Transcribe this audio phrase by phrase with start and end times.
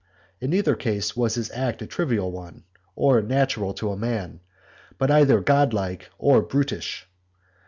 [0.39, 2.63] in neither ease was his act a trivial one,
[2.95, 4.39] or natural to a man,
[4.97, 7.07] but either god like or brutish.